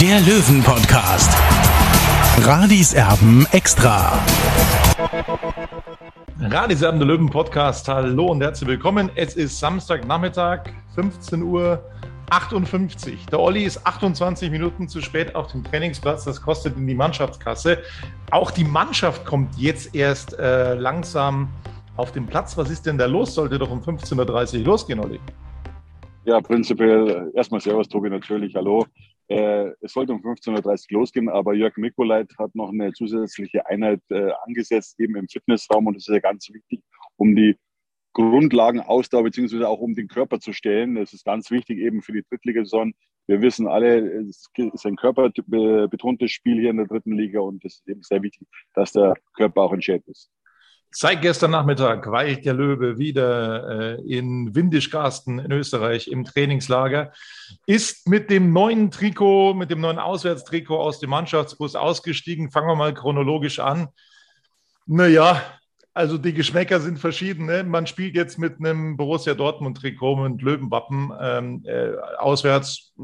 der 0.00 0.20
Löwen-Podcast. 0.20 1.30
Radis 2.44 2.92
Erben 2.92 3.46
extra. 3.52 4.18
Radisam 6.38 6.98
der 6.98 7.08
Löwen 7.08 7.30
Podcast. 7.30 7.88
Hallo 7.88 8.26
und 8.26 8.42
herzlich 8.42 8.68
willkommen. 8.68 9.10
Es 9.14 9.36
ist 9.36 9.58
Samstagnachmittag, 9.58 10.64
15 10.96 11.42
Uhr 11.42 11.82
58. 12.28 13.24
Der 13.26 13.40
Olli 13.40 13.64
ist 13.64 13.86
28 13.86 14.50
Minuten 14.50 14.86
zu 14.86 15.00
spät 15.00 15.34
auf 15.34 15.50
dem 15.52 15.64
Trainingsplatz. 15.64 16.24
Das 16.24 16.42
kostet 16.42 16.76
in 16.76 16.86
die 16.86 16.94
Mannschaftskasse. 16.94 17.78
Auch 18.30 18.50
die 18.50 18.64
Mannschaft 18.64 19.24
kommt 19.24 19.56
jetzt 19.56 19.94
erst 19.94 20.38
äh, 20.38 20.74
langsam 20.74 21.48
auf 21.96 22.12
den 22.12 22.26
Platz. 22.26 22.58
Was 22.58 22.68
ist 22.68 22.84
denn 22.84 22.98
da 22.98 23.06
los? 23.06 23.34
Sollte 23.34 23.58
doch 23.58 23.70
um 23.70 23.80
15.30 23.80 24.58
Uhr 24.58 24.64
losgehen, 24.64 25.00
Olli. 25.00 25.20
Ja, 26.26 26.40
prinzipiell 26.40 27.30
erstmal 27.34 27.60
Servus, 27.60 27.88
Tobi, 27.88 28.10
natürlich. 28.10 28.54
Hallo. 28.54 28.84
Äh, 29.28 29.72
es 29.80 29.92
sollte 29.92 30.12
um 30.12 30.20
15.30 30.22 30.92
Uhr 30.92 31.00
losgehen, 31.00 31.28
aber 31.28 31.54
Jörg 31.54 31.76
Mikolait 31.76 32.28
hat 32.38 32.54
noch 32.54 32.70
eine 32.70 32.92
zusätzliche 32.92 33.66
Einheit 33.66 34.00
äh, 34.10 34.30
angesetzt, 34.44 35.00
eben 35.00 35.16
im 35.16 35.28
Fitnessraum. 35.28 35.86
Und 35.86 35.94
das 35.94 36.06
ist 36.06 36.14
ja 36.14 36.20
ganz 36.20 36.48
wichtig, 36.52 36.82
um 37.16 37.34
die 37.34 37.56
Grundlagen 38.12 38.80
Ausdauer 38.80 39.24
beziehungsweise 39.24 39.68
auch 39.68 39.80
um 39.80 39.94
den 39.94 40.08
Körper 40.08 40.40
zu 40.40 40.52
stellen. 40.52 40.94
Das 40.94 41.12
ist 41.12 41.24
ganz 41.24 41.50
wichtig 41.50 41.78
eben 41.78 42.02
für 42.02 42.12
die 42.12 42.22
Drittligasaison. 42.22 42.94
Wir 43.26 43.42
wissen 43.42 43.66
alle, 43.66 43.98
es 43.98 44.48
ist 44.56 44.86
ein 44.86 44.96
körperbetontes 44.96 46.30
Spiel 46.30 46.60
hier 46.60 46.70
in 46.70 46.76
der 46.76 46.86
dritten 46.86 47.12
Liga 47.12 47.40
und 47.40 47.64
es 47.64 47.74
ist 47.74 47.88
eben 47.88 48.02
sehr 48.02 48.22
wichtig, 48.22 48.46
dass 48.74 48.92
der 48.92 49.16
Körper 49.34 49.62
auch 49.62 49.72
in 49.72 49.82
Shape 49.82 50.04
ist. 50.06 50.30
Seit 50.98 51.20
gestern 51.20 51.50
Nachmittag 51.50 52.10
weilt 52.10 52.46
der 52.46 52.54
Löwe 52.54 52.96
wieder 52.96 53.98
äh, 53.98 54.00
in 54.10 54.54
Windischgarsten 54.54 55.38
in 55.38 55.52
Österreich 55.52 56.08
im 56.08 56.24
Trainingslager, 56.24 57.12
ist 57.66 58.08
mit 58.08 58.30
dem 58.30 58.54
neuen 58.54 58.90
Trikot, 58.90 59.52
mit 59.52 59.70
dem 59.70 59.82
neuen 59.82 59.98
Auswärtstrikot 59.98 60.78
aus 60.78 60.98
dem 60.98 61.10
Mannschaftsbus 61.10 61.74
ausgestiegen. 61.74 62.50
Fangen 62.50 62.68
wir 62.68 62.76
mal 62.76 62.94
chronologisch 62.94 63.58
an. 63.58 63.88
Naja, 64.86 65.42
also 65.92 66.16
die 66.16 66.32
Geschmäcker 66.32 66.80
sind 66.80 66.98
verschieden. 66.98 67.44
Ne? 67.44 67.62
Man 67.62 67.86
spielt 67.86 68.14
jetzt 68.14 68.38
mit 68.38 68.58
einem 68.58 68.96
Borussia 68.96 69.34
Dortmund-Trikot 69.34 70.16
mit 70.26 70.40
Löwenwappen 70.40 71.12
ähm, 71.20 71.62
äh, 71.66 71.90
auswärts. 72.16 72.94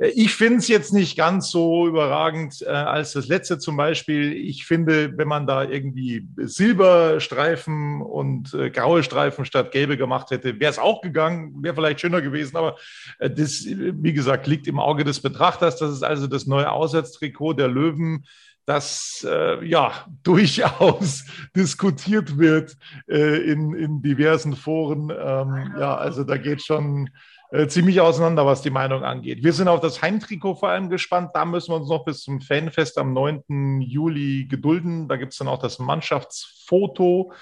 Ich 0.00 0.36
finde 0.36 0.58
es 0.58 0.68
jetzt 0.68 0.92
nicht 0.92 1.16
ganz 1.16 1.50
so 1.50 1.88
überragend 1.88 2.62
äh, 2.62 2.68
als 2.68 3.14
das 3.14 3.26
letzte 3.26 3.58
zum 3.58 3.76
Beispiel. 3.76 4.32
Ich 4.32 4.64
finde, 4.64 5.18
wenn 5.18 5.26
man 5.26 5.44
da 5.48 5.64
irgendwie 5.64 6.24
Silberstreifen 6.36 8.00
und 8.00 8.54
äh, 8.54 8.70
graue 8.70 9.02
Streifen 9.02 9.44
statt 9.44 9.72
gelbe 9.72 9.96
gemacht 9.96 10.30
hätte, 10.30 10.60
wäre 10.60 10.70
es 10.70 10.78
auch 10.78 11.00
gegangen, 11.00 11.64
wäre 11.64 11.74
vielleicht 11.74 12.00
schöner 12.00 12.22
gewesen. 12.22 12.56
Aber 12.56 12.76
äh, 13.18 13.28
das, 13.28 13.64
wie 13.66 14.12
gesagt, 14.12 14.46
liegt 14.46 14.68
im 14.68 14.78
Auge 14.78 15.02
des 15.02 15.20
Betrachters. 15.20 15.78
Das 15.78 15.90
ist 15.90 16.04
also 16.04 16.28
das 16.28 16.46
neue 16.46 16.70
Auswärtstrikot 16.70 17.54
der 17.54 17.68
Löwen 17.68 18.24
das 18.66 19.26
äh, 19.28 19.64
ja 19.64 19.92
durchaus 20.22 21.24
diskutiert 21.56 22.38
wird 22.38 22.76
äh, 23.08 23.50
in, 23.50 23.74
in 23.74 24.02
diversen 24.02 24.54
Foren. 24.54 25.10
Ähm, 25.10 25.74
ja, 25.78 25.96
also 25.96 26.22
da 26.22 26.36
geht 26.36 26.62
schon 26.62 27.10
äh, 27.50 27.66
ziemlich 27.66 28.00
auseinander, 28.00 28.44
was 28.44 28.62
die 28.62 28.70
Meinung 28.70 29.04
angeht. 29.04 29.42
Wir 29.42 29.52
sind 29.52 29.68
auf 29.68 29.80
das 29.80 30.02
Heimtrikot 30.02 30.56
vor 30.56 30.68
allem 30.68 30.90
gespannt. 30.90 31.30
Da 31.34 31.44
müssen 31.44 31.72
wir 31.72 31.76
uns 31.76 31.88
noch 31.88 32.04
bis 32.04 32.22
zum 32.22 32.40
Fanfest 32.40 32.98
am 32.98 33.12
9. 33.14 33.80
Juli 33.80 34.46
gedulden. 34.46 35.08
Da 35.08 35.16
gibt 35.16 35.32
es 35.32 35.38
dann 35.38 35.48
auch 35.48 35.58
das 35.58 35.78
Mannschaftsfoto. 35.78 37.32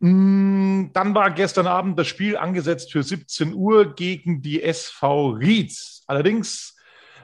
Mm, 0.00 0.86
dann 0.92 1.14
war 1.14 1.30
gestern 1.30 1.66
Abend 1.66 1.98
das 1.98 2.06
Spiel 2.06 2.36
angesetzt 2.36 2.92
für 2.92 3.02
17 3.02 3.54
Uhr 3.54 3.94
gegen 3.94 4.40
die 4.40 4.62
SV 4.62 5.30
Rietz. 5.30 6.02
Allerdings 6.06 6.76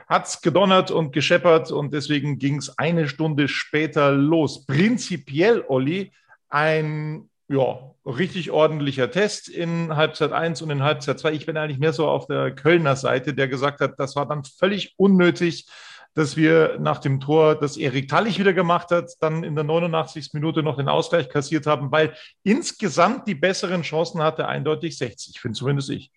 hat 0.06 0.26
es 0.26 0.40
gedonnert 0.40 0.90
und 0.90 1.12
gescheppert 1.12 1.70
und 1.70 1.92
deswegen 1.92 2.38
ging 2.38 2.56
es 2.56 2.78
eine 2.78 3.08
Stunde 3.08 3.48
später 3.48 4.10
los. 4.12 4.66
Prinzipiell, 4.66 5.64
Olli, 5.66 6.12
ein 6.48 7.28
ja, 7.48 7.94
richtig 8.04 8.50
ordentlicher 8.50 9.10
Test 9.10 9.48
in 9.48 9.96
Halbzeit 9.96 10.32
1 10.32 10.62
und 10.62 10.70
in 10.70 10.82
Halbzeit 10.82 11.18
2. 11.18 11.32
Ich 11.32 11.46
bin 11.46 11.56
eigentlich 11.56 11.78
mehr 11.78 11.92
so 11.92 12.06
auf 12.06 12.26
der 12.26 12.54
Kölner 12.54 12.96
Seite, 12.96 13.34
der 13.34 13.48
gesagt 13.48 13.80
hat, 13.80 13.98
das 13.98 14.16
war 14.16 14.26
dann 14.26 14.44
völlig 14.44 14.94
unnötig, 14.96 15.66
dass 16.14 16.36
wir 16.36 16.78
nach 16.80 16.98
dem 16.98 17.20
Tor, 17.20 17.54
das 17.54 17.76
Erik 17.76 18.08
Tallich 18.08 18.38
wieder 18.38 18.52
gemacht 18.52 18.90
hat, 18.90 19.12
dann 19.20 19.44
in 19.44 19.54
der 19.54 19.64
89. 19.64 20.30
Minute 20.32 20.62
noch 20.62 20.76
den 20.76 20.88
Ausgleich 20.88 21.28
kassiert 21.28 21.66
haben, 21.66 21.90
weil 21.90 22.14
insgesamt 22.42 23.28
die 23.28 23.34
besseren 23.34 23.82
Chancen 23.82 24.22
hatte 24.22 24.46
eindeutig 24.46 24.98
60, 24.98 25.40
finde 25.40 25.56
zumindest 25.56 25.90
ich. 25.90 26.10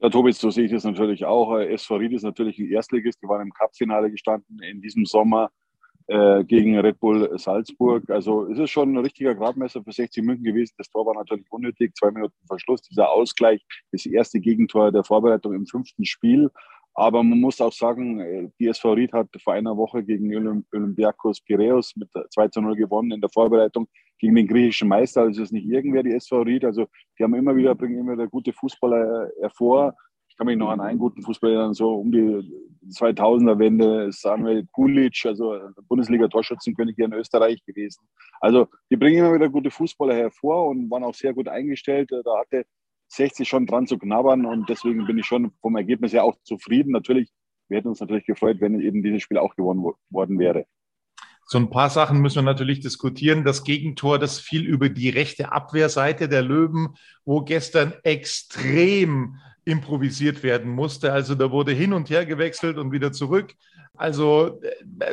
Ja, 0.00 0.10
Tobi, 0.10 0.30
so 0.32 0.50
sehe 0.50 0.66
ich 0.66 0.72
das 0.72 0.84
natürlich 0.84 1.24
auch. 1.24 1.58
SV 1.58 1.96
Ried 1.96 2.12
ist 2.12 2.22
natürlich 2.22 2.58
ein 2.58 2.70
Erstligist. 2.70 3.20
Die 3.20 3.26
waren 3.26 3.42
im 3.42 3.52
Cup-Finale 3.52 4.10
gestanden 4.10 4.62
in 4.62 4.80
diesem 4.80 5.04
Sommer 5.04 5.50
äh, 6.08 6.42
gegen 6.44 6.78
Red 6.78 6.98
Bull 7.00 7.38
Salzburg. 7.38 8.08
Also 8.10 8.46
es 8.46 8.58
ist 8.58 8.70
schon 8.70 8.94
ein 8.94 8.98
richtiger 8.98 9.34
Gradmesser 9.34 9.82
für 9.82 9.92
60 9.92 10.24
München 10.24 10.44
gewesen. 10.44 10.74
Das 10.78 10.88
Tor 10.90 11.06
war 11.06 11.14
natürlich 11.14 11.46
unnötig. 11.50 11.94
Zwei 11.96 12.10
Minuten 12.10 12.34
Verschluss, 12.46 12.82
dieser 12.82 13.10
Ausgleich, 13.10 13.62
das 13.92 14.06
erste 14.06 14.40
Gegentor 14.40 14.90
der 14.90 15.04
Vorbereitung 15.04 15.52
im 15.52 15.66
fünften 15.66 16.04
Spiel. 16.04 16.50
Aber 16.94 17.22
man 17.22 17.38
muss 17.38 17.60
auch 17.60 17.72
sagen, 17.72 18.20
äh, 18.20 18.48
die 18.58 18.68
SV 18.68 18.92
Ried 18.94 19.12
hat 19.12 19.28
vor 19.44 19.52
einer 19.52 19.76
Woche 19.76 20.02
gegen 20.02 20.64
Olympiakos 20.72 21.42
Piraeus 21.42 21.94
mit 21.94 22.08
2 22.30 22.48
zu 22.48 22.60
0 22.60 22.74
gewonnen 22.74 23.12
in 23.12 23.20
der 23.20 23.30
Vorbereitung 23.30 23.86
gegen 24.18 24.34
den 24.34 24.48
griechischen 24.48 24.88
Meister. 24.88 25.20
Also 25.20 25.42
es 25.42 25.48
ist 25.48 25.52
nicht 25.52 25.68
irgendwer 25.68 26.02
die 26.02 26.14
SV 26.14 26.40
Ried. 26.40 26.64
Also 26.64 26.86
die 27.18 27.22
haben 27.22 27.34
immer 27.34 27.54
wieder, 27.54 27.74
bringen 27.74 27.98
immer 27.98 28.14
wieder 28.14 28.26
gute 28.28 28.52
Fußballer 28.52 29.30
hervor 29.40 29.94
kann 30.38 30.46
mich 30.46 30.56
noch 30.56 30.70
an 30.70 30.80
einen 30.80 30.98
guten 30.98 31.20
Fußballer 31.20 31.74
so 31.74 31.96
um 31.96 32.12
die 32.12 32.40
2000er 32.90 33.58
Wende, 33.58 34.12
Samuel 34.12 34.66
Kulic, 34.72 35.26
also 35.26 35.58
Bundesliga-Torschützenkönig 35.88 36.94
hier 36.96 37.06
in 37.06 37.12
Österreich 37.12 37.62
gewesen. 37.64 38.08
Also 38.40 38.68
die 38.90 38.96
bringen 38.96 39.18
immer 39.18 39.34
wieder 39.34 39.48
gute 39.48 39.70
Fußballer 39.70 40.14
hervor 40.14 40.68
und 40.68 40.90
waren 40.90 41.02
auch 41.02 41.14
sehr 41.14 41.34
gut 41.34 41.48
eingestellt. 41.48 42.10
Da 42.12 42.38
hatte 42.38 42.64
60 43.08 43.48
schon 43.48 43.66
dran 43.66 43.86
zu 43.86 43.98
knabbern 43.98 44.46
und 44.46 44.68
deswegen 44.68 45.06
bin 45.06 45.18
ich 45.18 45.26
schon 45.26 45.50
vom 45.60 45.76
Ergebnis 45.76 46.12
her 46.12 46.24
auch 46.24 46.36
zufrieden. 46.44 46.92
Natürlich, 46.92 47.30
wir 47.68 47.78
hätten 47.78 47.88
uns 47.88 48.00
natürlich 48.00 48.26
gefreut, 48.26 48.58
wenn 48.60 48.80
eben 48.80 49.02
dieses 49.02 49.22
Spiel 49.22 49.38
auch 49.38 49.56
gewonnen 49.56 49.92
worden 50.10 50.38
wäre. 50.38 50.66
So 51.50 51.58
ein 51.58 51.70
paar 51.70 51.88
Sachen 51.88 52.20
müssen 52.20 52.36
wir 52.36 52.42
natürlich 52.42 52.80
diskutieren. 52.80 53.42
Das 53.42 53.64
Gegentor, 53.64 54.18
das 54.18 54.38
fiel 54.38 54.66
über 54.66 54.90
die 54.90 55.08
rechte 55.08 55.50
Abwehrseite 55.50 56.28
der 56.28 56.42
Löwen, 56.42 56.90
wo 57.24 57.40
gestern 57.40 57.94
extrem 58.02 59.36
improvisiert 59.68 60.42
werden 60.42 60.70
musste. 60.70 61.12
Also 61.12 61.34
da 61.34 61.50
wurde 61.50 61.72
hin 61.72 61.92
und 61.92 62.08
her 62.08 62.24
gewechselt 62.24 62.78
und 62.78 62.90
wieder 62.90 63.12
zurück. 63.12 63.54
Also 63.94 64.60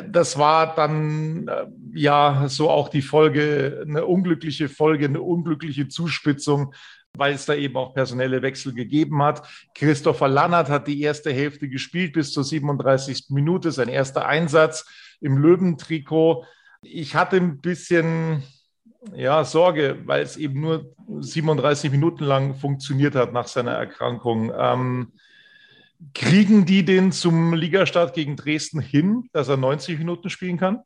das 0.08 0.38
war 0.38 0.74
dann 0.74 1.48
äh, 1.48 1.66
ja 1.92 2.46
so 2.48 2.70
auch 2.70 2.88
die 2.88 3.02
Folge, 3.02 3.84
eine 3.86 4.06
unglückliche 4.06 4.68
Folge, 4.68 5.06
eine 5.06 5.20
unglückliche 5.20 5.88
Zuspitzung, 5.88 6.72
weil 7.14 7.34
es 7.34 7.44
da 7.44 7.54
eben 7.54 7.76
auch 7.76 7.94
personelle 7.94 8.40
Wechsel 8.40 8.72
gegeben 8.72 9.22
hat. 9.22 9.46
Christopher 9.74 10.28
Lannert 10.28 10.70
hat 10.70 10.86
die 10.86 11.02
erste 11.02 11.32
Hälfte 11.32 11.68
gespielt 11.68 12.14
bis 12.14 12.32
zur 12.32 12.44
37. 12.44 13.26
Minute, 13.30 13.72
sein 13.72 13.88
erster 13.88 14.26
Einsatz 14.26 14.86
im 15.20 15.36
Löwentrikot. 15.36 16.44
Ich 16.80 17.14
hatte 17.14 17.36
ein 17.36 17.60
bisschen 17.60 18.42
ja, 19.14 19.44
Sorge, 19.44 19.98
weil 20.06 20.22
es 20.22 20.36
eben 20.36 20.60
nur 20.60 20.94
37 21.20 21.90
Minuten 21.90 22.24
lang 22.24 22.54
funktioniert 22.54 23.14
hat 23.14 23.32
nach 23.32 23.46
seiner 23.46 23.72
Erkrankung. 23.72 24.52
Ähm, 24.56 25.12
kriegen 26.14 26.66
die 26.66 26.84
den 26.84 27.12
zum 27.12 27.54
Ligastart 27.54 28.14
gegen 28.14 28.36
Dresden 28.36 28.80
hin, 28.80 29.28
dass 29.32 29.48
er 29.48 29.56
90 29.56 29.98
Minuten 29.98 30.30
spielen 30.30 30.58
kann? 30.58 30.82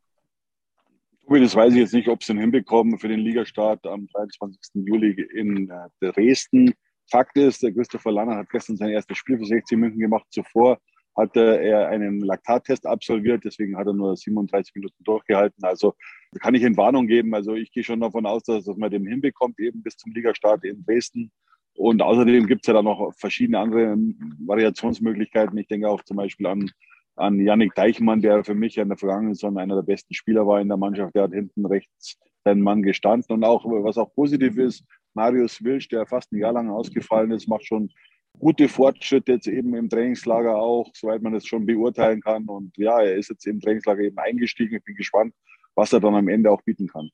Das 1.27 1.55
weiß 1.55 1.73
ich 1.73 1.79
jetzt 1.79 1.93
nicht, 1.93 2.09
ob 2.09 2.23
sie 2.23 2.33
ihn 2.33 2.39
hinbekommen 2.39 2.99
für 2.99 3.07
den 3.07 3.21
Ligastart 3.21 3.85
am 3.87 4.07
23. 4.07 4.85
Juli 4.85 5.11
in 5.33 5.69
äh, 5.69 6.11
Dresden. 6.11 6.73
Fakt 7.09 7.37
ist, 7.37 7.63
der 7.63 7.73
Christopher 7.73 8.11
Lanner 8.11 8.37
hat 8.37 8.49
gestern 8.49 8.75
sein 8.75 8.89
erstes 8.89 9.17
Spiel 9.17 9.37
für 9.37 9.45
60 9.45 9.77
Minuten 9.77 9.99
gemacht. 9.99 10.25
Zuvor 10.29 10.77
hatte 11.15 11.59
er 11.61 11.89
einen 11.89 12.19
Laktattest 12.21 12.85
absolviert, 12.85 13.43
deswegen 13.43 13.77
hat 13.77 13.87
er 13.87 13.93
nur 13.93 14.15
37 14.15 14.75
Minuten 14.75 15.03
durchgehalten. 15.03 15.63
Also 15.63 15.93
kann 16.39 16.55
ich 16.55 16.63
in 16.63 16.77
Warnung 16.77 17.07
geben. 17.07 17.33
Also 17.35 17.53
ich 17.53 17.71
gehe 17.71 17.83
schon 17.83 17.99
davon 17.99 18.25
aus, 18.25 18.43
dass, 18.43 18.65
man 18.77 18.91
den 18.91 19.05
hinbekommt, 19.05 19.59
eben 19.59 19.83
bis 19.83 19.97
zum 19.97 20.13
Ligastart 20.13 20.63
in 20.63 20.83
Dresden. 20.85 21.31
Und 21.75 22.01
außerdem 22.01 22.47
gibt 22.47 22.63
es 22.63 22.67
ja 22.67 22.73
da 22.73 22.81
noch 22.81 23.13
verschiedene 23.17 23.59
andere 23.59 23.97
Variationsmöglichkeiten. 24.45 25.57
Ich 25.57 25.67
denke 25.67 25.89
auch 25.89 26.03
zum 26.03 26.17
Beispiel 26.17 26.47
an 26.47 26.69
an 27.15 27.39
Yannick 27.39 27.75
Deichmann, 27.75 28.21
der 28.21 28.43
für 28.43 28.55
mich 28.55 28.77
in 28.77 28.87
der 28.87 28.97
vergangenen 28.97 29.33
Saison 29.33 29.57
einer 29.57 29.75
der 29.75 29.83
besten 29.83 30.13
Spieler 30.13 30.47
war 30.47 30.61
in 30.61 30.67
der 30.67 30.77
Mannschaft. 30.77 31.15
Der 31.15 31.23
hat 31.23 31.33
hinten 31.33 31.65
rechts 31.65 32.17
seinen 32.43 32.61
Mann 32.61 32.81
gestanden. 32.81 33.35
Und 33.35 33.43
auch, 33.43 33.65
was 33.65 33.97
auch 33.97 34.13
positiv 34.13 34.57
ist, 34.57 34.83
Marius 35.13 35.63
Wilsch, 35.63 35.89
der 35.89 36.05
fast 36.05 36.31
ein 36.31 36.39
Jahr 36.39 36.53
lang 36.53 36.69
ausgefallen 36.69 37.31
ist, 37.31 37.47
macht 37.47 37.65
schon 37.65 37.91
gute 38.39 38.67
Fortschritte 38.67 39.33
jetzt 39.33 39.47
eben 39.47 39.75
im 39.75 39.89
Trainingslager 39.89 40.55
auch, 40.55 40.89
soweit 40.93 41.21
man 41.21 41.33
das 41.33 41.45
schon 41.45 41.65
beurteilen 41.65 42.21
kann. 42.21 42.45
Und 42.45 42.75
ja, 42.77 42.99
er 43.01 43.15
ist 43.15 43.29
jetzt 43.29 43.45
im 43.45 43.59
Trainingslager 43.59 44.01
eben 44.01 44.17
eingestiegen. 44.17 44.77
Ich 44.77 44.83
bin 44.83 44.95
gespannt, 44.95 45.33
was 45.75 45.93
er 45.93 45.99
dann 45.99 46.15
am 46.15 46.27
Ende 46.27 46.51
auch 46.51 46.61
bieten 46.61 46.87
kann. 46.87 47.09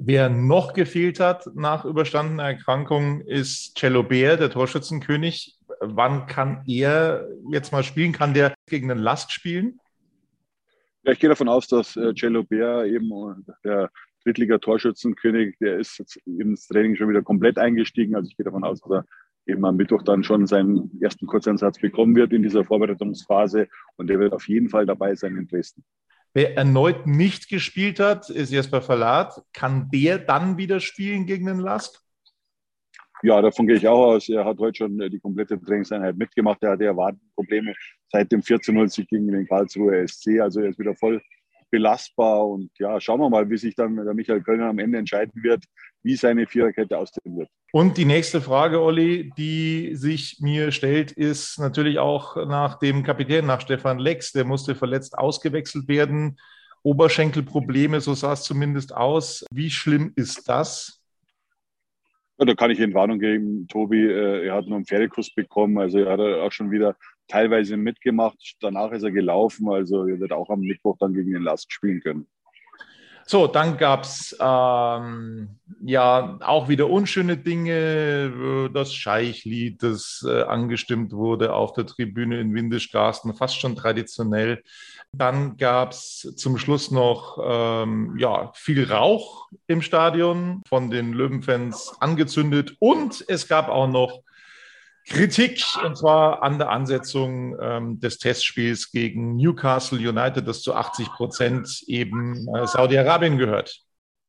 Wer 0.00 0.28
noch 0.28 0.74
gefehlt 0.74 1.18
hat 1.18 1.48
nach 1.54 1.84
überstandener 1.84 2.44
Erkrankung, 2.44 3.20
ist 3.22 3.76
Cello 3.76 4.04
Bär, 4.04 4.36
der 4.36 4.50
Torschützenkönig. 4.50 5.58
Wann 5.80 6.26
kann 6.26 6.62
er 6.68 7.28
jetzt 7.50 7.72
mal 7.72 7.82
spielen? 7.82 8.12
Kann 8.12 8.32
der 8.32 8.54
gegen 8.66 8.88
den 8.88 8.98
Last 8.98 9.32
spielen? 9.32 9.80
Ja, 11.02 11.12
ich 11.12 11.18
gehe 11.18 11.28
davon 11.28 11.48
aus, 11.48 11.66
dass 11.66 11.96
äh, 11.96 12.14
Cello 12.14 12.44
Bär 12.44 12.84
eben 12.84 13.10
äh, 13.10 13.52
der 13.64 13.90
Drittliga-Torschützenkönig, 14.24 15.56
der 15.58 15.78
ist 15.78 15.98
jetzt 15.98 16.16
ins 16.26 16.68
Training 16.68 16.96
schon 16.96 17.08
wieder 17.08 17.22
komplett 17.22 17.58
eingestiegen. 17.58 18.14
Also 18.14 18.28
ich 18.28 18.36
gehe 18.36 18.44
davon 18.44 18.64
aus, 18.64 18.80
dass 18.80 18.90
er 18.90 19.04
eben 19.48 19.64
am 19.64 19.76
Mittwoch 19.76 20.02
dann 20.02 20.22
schon 20.22 20.46
seinen 20.46 20.90
ersten 21.00 21.26
Kurzeinsatz 21.26 21.78
bekommen 21.78 22.14
wird 22.14 22.32
in 22.32 22.42
dieser 22.42 22.64
Vorbereitungsphase 22.64 23.68
und 23.96 24.08
der 24.08 24.18
wird 24.18 24.32
auf 24.32 24.46
jeden 24.48 24.68
Fall 24.68 24.86
dabei 24.86 25.14
sein 25.14 25.36
in 25.36 25.48
Dresden. 25.48 25.84
Wer 26.34 26.56
erneut 26.56 27.06
nicht 27.06 27.48
gespielt 27.48 27.98
hat, 27.98 28.28
ist 28.28 28.52
Jesper 28.52 28.82
Verlat. 28.82 29.42
Kann 29.52 29.88
der 29.90 30.18
dann 30.18 30.58
wieder 30.58 30.78
spielen 30.78 31.26
gegen 31.26 31.46
den 31.46 31.58
Lask? 31.58 32.00
Ja, 33.22 33.42
davon 33.42 33.66
gehe 33.66 33.76
ich 33.76 33.88
auch 33.88 34.12
aus. 34.12 34.28
Er 34.28 34.44
hat 34.44 34.58
heute 34.58 34.76
schon 34.76 34.98
die 34.98 35.18
komplette 35.18 35.60
Trainingseinheit 35.60 36.16
mitgemacht. 36.16 36.62
Er 36.62 36.72
hatte 36.72 36.84
ja 36.84 36.96
Wadenprobleme 36.96 37.74
seit 38.12 38.30
dem 38.30 38.42
14-0 38.42 39.06
gegen 39.08 39.26
den 39.28 39.46
Karlsruher 39.46 40.06
SC. 40.06 40.40
Also 40.40 40.60
er 40.60 40.68
ist 40.68 40.78
wieder 40.78 40.94
voll 40.94 41.20
belastbar. 41.70 42.46
Und 42.46 42.70
ja, 42.78 43.00
schauen 43.00 43.20
wir 43.20 43.30
mal, 43.30 43.48
wie 43.50 43.56
sich 43.56 43.74
dann 43.74 43.96
der 43.96 44.14
Michael 44.14 44.42
Kölner 44.42 44.66
am 44.66 44.78
Ende 44.78 44.98
entscheiden 44.98 45.42
wird, 45.42 45.64
wie 46.02 46.16
seine 46.16 46.46
Viererkette 46.46 46.96
aussehen 46.96 47.38
wird. 47.38 47.48
Und 47.72 47.98
die 47.98 48.04
nächste 48.04 48.40
Frage, 48.40 48.80
Olli, 48.80 49.30
die 49.36 49.94
sich 49.94 50.38
mir 50.40 50.72
stellt, 50.72 51.12
ist 51.12 51.58
natürlich 51.58 51.98
auch 51.98 52.36
nach 52.46 52.78
dem 52.78 53.02
Kapitän, 53.02 53.46
nach 53.46 53.60
Stefan 53.60 53.98
Lex. 53.98 54.32
Der 54.32 54.44
musste 54.44 54.74
verletzt 54.74 55.18
ausgewechselt 55.18 55.88
werden. 55.88 56.38
Oberschenkelprobleme, 56.82 58.00
so 58.00 58.14
sah 58.14 58.32
es 58.32 58.42
zumindest 58.42 58.94
aus. 58.94 59.44
Wie 59.50 59.70
schlimm 59.70 60.12
ist 60.16 60.48
das? 60.48 61.02
Ja, 62.38 62.46
da 62.46 62.54
kann 62.54 62.70
ich 62.70 62.78
Ihnen 62.78 62.94
Warnung 62.94 63.18
geben, 63.18 63.66
Tobi. 63.66 64.06
Äh, 64.06 64.46
er 64.46 64.54
hat 64.54 64.66
nur 64.66 64.76
einen 64.76 64.86
Pferdekuss 64.86 65.34
bekommen. 65.34 65.78
Also 65.78 65.98
er 65.98 66.12
hat 66.12 66.20
auch 66.20 66.52
schon 66.52 66.70
wieder 66.70 66.96
teilweise 67.28 67.76
mitgemacht. 67.76 68.56
Danach 68.60 68.92
ist 68.92 69.02
er 69.02 69.12
gelaufen. 69.12 69.68
Also 69.68 70.06
er 70.06 70.18
wird 70.18 70.32
auch 70.32 70.50
am 70.50 70.60
Mittwoch 70.60 70.96
dann 70.98 71.14
gegen 71.14 71.32
den 71.32 71.42
Last 71.42 71.72
spielen 71.72 72.00
können. 72.00 72.26
So, 73.30 73.46
dann 73.46 73.76
gab 73.76 74.04
es 74.04 74.34
ähm, 74.40 75.58
ja 75.82 76.38
auch 76.40 76.70
wieder 76.70 76.88
unschöne 76.88 77.36
Dinge. 77.36 78.70
Das 78.72 78.94
Scheichlied, 78.94 79.82
das 79.82 80.24
äh, 80.26 80.44
angestimmt 80.44 81.12
wurde 81.12 81.52
auf 81.52 81.74
der 81.74 81.84
Tribüne 81.84 82.40
in 82.40 82.54
Windischgarsten, 82.54 83.34
fast 83.34 83.60
schon 83.60 83.76
traditionell. 83.76 84.62
Dann 85.12 85.58
gab 85.58 85.92
es 85.92 86.32
zum 86.36 86.56
Schluss 86.56 86.90
noch 86.90 87.38
ähm, 87.44 88.16
ja, 88.18 88.50
viel 88.54 88.90
Rauch 88.90 89.50
im 89.66 89.82
Stadion 89.82 90.62
von 90.66 90.88
den 90.88 91.12
Löwenfans 91.12 91.96
angezündet. 92.00 92.76
Und 92.78 93.26
es 93.28 93.46
gab 93.46 93.68
auch 93.68 93.88
noch 93.88 94.22
Kritik, 95.08 95.62
und 95.84 95.96
zwar 95.96 96.42
an 96.42 96.58
der 96.58 96.70
Ansetzung 96.70 97.56
ähm, 97.60 97.98
des 98.00 98.18
Testspiels 98.18 98.90
gegen 98.90 99.36
Newcastle 99.36 99.98
United, 99.98 100.46
das 100.46 100.62
zu 100.62 100.74
80 100.74 101.08
Prozent 101.08 101.82
eben 101.86 102.46
äh, 102.54 102.66
Saudi-Arabien 102.66 103.38
gehört. 103.38 103.82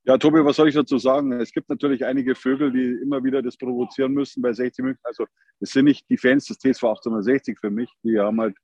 Ja, 0.06 0.18
Tobi, 0.18 0.44
was 0.44 0.56
soll 0.56 0.70
ich 0.70 0.76
dazu 0.76 0.98
sagen? 0.98 1.34
Es 1.34 1.52
gibt 1.52 1.70
natürlich 1.70 2.06
einige 2.06 2.34
Vögel, 2.34 2.72
die 2.72 3.00
immer 3.04 3.24
wieder 3.24 3.42
das 3.42 3.58
provozieren 3.58 4.14
müssen 4.14 4.42
bei 4.42 4.54
60 4.54 4.84
München. 4.84 5.02
Also 5.04 5.26
es 5.60 5.72
sind 5.72 5.86
nicht 5.86 6.10
die 6.10 6.18
Fans 6.18 6.46
des 6.46 6.58
TSV 6.58 6.84
1860 6.84 7.60
für 7.60 7.70
mich. 7.70 7.92
Die 8.04 8.18
haben 8.18 8.40
halt 8.40 8.56